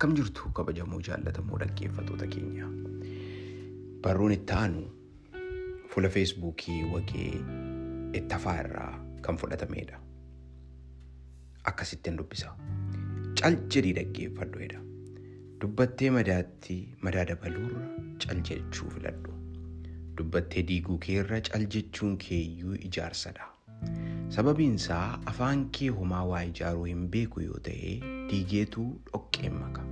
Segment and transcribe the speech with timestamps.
[0.00, 2.68] Akkam jirtu kabajamoo jaallatamoo dhaggeeffatoota keenya.
[4.06, 4.84] Barruun itti aanu
[5.94, 7.32] fuula feesbuukii wagee
[8.20, 8.92] ittafaa irraa
[9.26, 9.98] kan fudhatamedha.
[11.72, 12.54] Akkasittiin dubbisa.
[13.42, 14.80] Cal jedhii dhaggeeffadhuedha.
[15.64, 17.84] Dubbattee madaatti madaa dabaluurra
[18.24, 19.36] cal jechuu filadhu.
[20.16, 23.49] Dubbattee diiguu keerra cal jechuun keeyyuu ijaarsadha.
[24.30, 24.76] Sababiin
[25.26, 27.92] afaan kee homaa waa ijaaruu hin beeku yoo ta'e
[28.30, 29.82] diigeetu dhoqqeen maka.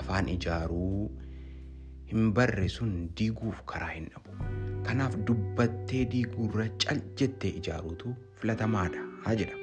[0.00, 1.10] Afaan ijaaruu
[2.12, 4.36] hin barre sun diiguuf karaa hin dhabu.
[4.88, 9.56] Kanaaf dubbattee diiguurra cal jettee ijaaruutu filatamaadha haa jedha.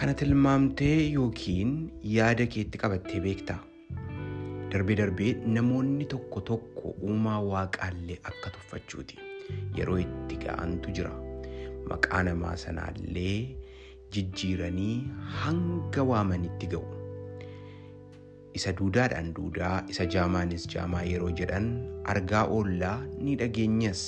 [0.00, 1.74] Kana tilmaamtee yookiin
[2.14, 3.58] yaada keetti qabattee beektaa?
[4.72, 9.18] Darbee darbee namoonni tokko tokko uumaa waaqaallee akka tuffachuuti.
[9.78, 11.12] Yeroo itti ga'antu jira.
[11.90, 13.56] Maqaa namaa sanaallee
[14.14, 14.96] jijjiiranii
[15.42, 16.84] hanga waamanitti ga'u.
[18.58, 21.68] Isa duudaadhaan duudaa, isa jaamaanis jaamaa yeroo jedhan
[22.14, 24.02] argaa oollaa ni dhageenyas.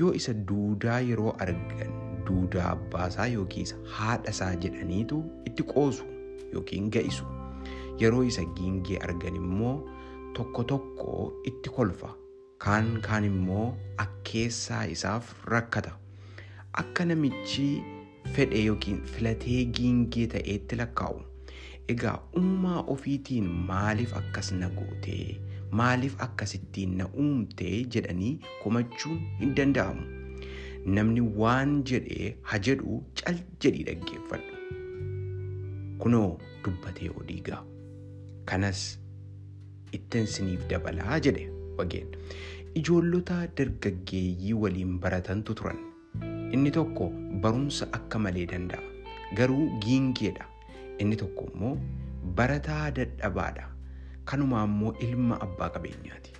[0.00, 1.92] Yoo isa duudaa yeroo argan
[2.28, 6.04] duudaa abbaasaa yookiis haadhasaa jedhaniitu itti qoosu
[6.54, 7.24] yookiin ga'isu.
[8.00, 9.74] Yeroo isa giingee argan immoo
[10.38, 11.16] tokko tokko
[11.52, 12.14] itti kolfa.
[12.64, 13.66] Kaan kaan immoo
[14.06, 15.92] akkeessaa isaaf rakkata.
[16.80, 17.66] Akka namichi
[18.34, 21.18] fedhe yookiin filatee giingee ta'eetti lakkaa'u.
[21.94, 25.26] Egaa uumaa ofiitiin maaliif akkas na gootee
[25.80, 30.06] maaliif akkasittiin na uumtee jedhanii komachuun hin danda'amu.
[30.96, 34.56] Namni waan jedhee ha jedhu cal jedhii dhaggeeffadhu.
[36.04, 36.28] Kunoo
[36.64, 37.62] dubbatee odiigaa.
[38.50, 38.82] Kanas
[39.98, 41.46] ittiin siniif dabalaa jedhe
[41.78, 42.08] wageen.
[42.80, 45.78] Ijoollota dargaggeeyyii waliin baratantu turan.
[46.52, 47.08] Inni tokko
[47.44, 48.82] barumsa akka malee danda'a.
[49.36, 50.44] Garuu giingeedha.
[51.00, 51.76] Inni tokko immoo
[52.40, 53.64] barataa dadhabaadha.
[54.24, 56.32] Kanumaa immoo ilma abbaa qabeenyaati.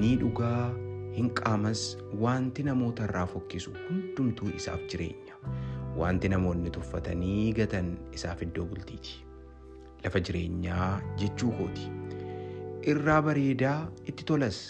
[0.00, 0.68] Ni dhugaa
[1.16, 1.84] hin qaamas
[2.24, 5.34] wanti namoota irraa fokkisu hundumtuu isaaf jireenya.
[6.02, 9.16] Wanti namoonni tuffatanii gatan isaaf iddoo bultiiti.
[10.04, 10.90] Lafa jireenyaa
[11.22, 11.88] jechuu kooti.
[12.92, 13.78] Irraa bareedaa
[14.12, 14.60] itti tolas.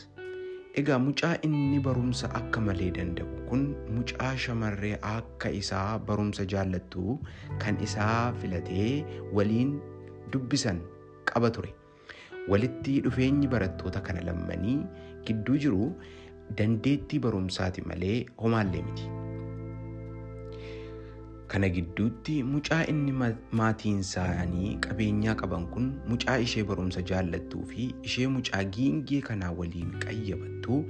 [0.78, 3.62] Egaa mucaa inni barumsa akka malee danda'u kun
[3.96, 7.16] mucaa shamarree akka isaa barumsa jaallattu
[7.64, 8.90] kan isaa filatee
[9.38, 9.72] waliin
[10.32, 10.80] dubbisan
[11.32, 11.72] qaba ture.
[12.52, 14.78] Walitti dhufeenyi barattoota kana lammanii
[15.30, 15.88] gidduu jiru
[16.60, 19.08] dandeettii barumsaati malee homaallee miti.
[21.52, 23.12] Kana gidduutti mucaa inni
[23.60, 29.94] maatiin isaanii qabeenyaa qaban kun mucaa ishee barumsa jaallattuu fi ishee mucaa giingee kanaa waliin
[30.04, 30.80] qayyabattu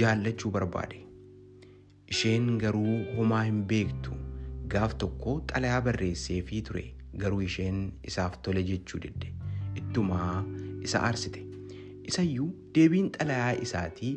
[0.00, 1.02] jaallachuu barbaade.
[2.14, 4.16] Isheen garuu homaa hin beektu
[4.76, 6.84] gaaf tokko xalayaa barreesseefii ture
[7.24, 9.32] garuu isheen isaaf tole jechuu didde
[9.82, 10.34] ittumaa
[10.88, 11.44] isa aarsite.
[12.12, 14.14] Isayyuu deebiin xalayaa isaatii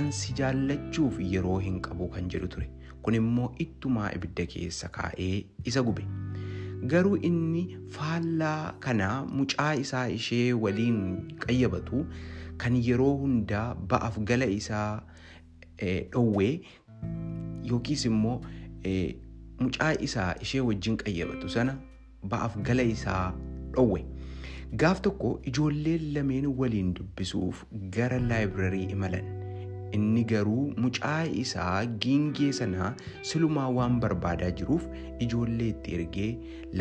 [0.00, 2.68] ansi jaallachuuf yeroo hin qabu kan jedhu ture.
[3.02, 6.04] Kun immoo ittumaa ibidda keessa kaa'ee isa gube.
[6.92, 7.62] Garuu inni
[7.96, 11.00] faallaa kana mucaa isaa ishee waliin
[11.46, 12.04] qayyabatu
[12.64, 15.02] kan yeroo hundaa ba'aaf gala isaa
[16.12, 16.60] dhowwee
[17.72, 18.40] yookiis immoo
[19.60, 21.76] mucaa isaa ishee wajjin qayyabatu sana
[22.34, 23.26] ba'aaf gala isaa
[23.76, 24.04] dhowwe.
[24.80, 27.64] Gaaf tokko ijoolleen lameen waliin dubbisuuf
[27.96, 29.39] gara laayibirarii imalan.
[29.98, 31.74] Inni garuu mucaa isaa
[32.04, 32.90] giingee sanaa
[33.32, 34.86] silumaa waan barbaadaa jiruuf
[35.26, 36.30] ijoollee itti ergee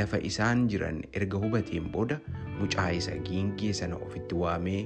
[0.02, 2.20] lafa isaan jiran erga hubateen booda
[2.62, 4.82] mucaa isa giingee sana ofitti waamee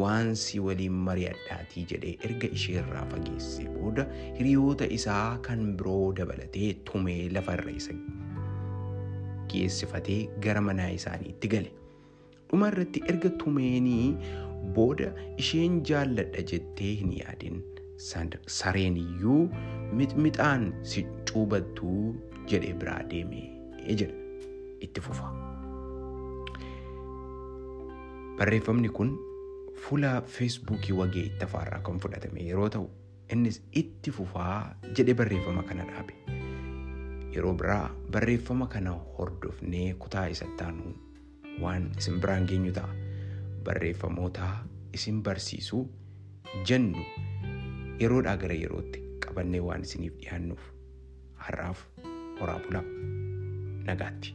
[0.00, 4.06] waan si waliin mari'adhaatii jedhee erga isheerraa fageessee booda
[4.38, 7.96] hiriyoota isaa kan biroo dabalatee tumee lafarra isa
[9.52, 11.70] geessifatee gara manaa isaaniitti gale.
[12.50, 14.16] Dhuma irratti erga tumeenii
[14.78, 15.12] booda
[15.44, 17.62] isheen jaalladha jettee hin yaadin
[18.58, 19.40] sareen iyyuu
[20.00, 22.14] mixmixaan si cuubattuu
[22.52, 23.42] jedhe biraa deeme
[24.02, 24.14] jedha
[24.88, 25.28] itti fufa.
[28.38, 29.12] Barreeffamni kun
[29.84, 32.88] fuula feesbuukii wagee ittafaarraa kan fudhatame yeroo ta'u
[33.36, 34.56] innis itti fufaa
[34.98, 36.14] jedhe barreeffama kana dhaabe.
[37.36, 40.94] Yeroo biraa barreeffama kana hordofnee kutaa isattaanu
[41.62, 42.90] waan isin biraan geenyu ta'a.
[43.64, 44.48] Barreeffamoota
[44.98, 45.82] isin barsiisuu
[46.70, 47.04] jennu
[48.00, 50.64] yeroodhaa gara yerootti qabannee waan isiniif dhiyaannuuf
[51.46, 51.84] har'aaf
[52.40, 52.84] horaa bulaa
[53.90, 54.34] nagaatti.